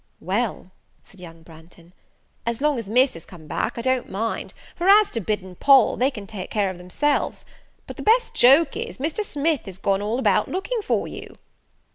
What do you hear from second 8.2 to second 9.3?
joke is, Mr.